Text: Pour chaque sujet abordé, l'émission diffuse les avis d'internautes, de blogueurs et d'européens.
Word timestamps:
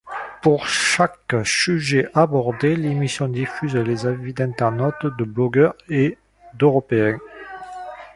Pour 0.41 0.65
chaque 0.67 1.35
sujet 1.45 2.09
abordé, 2.15 2.75
l'émission 2.75 3.27
diffuse 3.27 3.75
les 3.75 4.07
avis 4.07 4.33
d'internautes, 4.33 5.05
de 5.05 5.23
blogueurs 5.23 5.75
et 5.89 6.17
d'européens. 6.55 7.19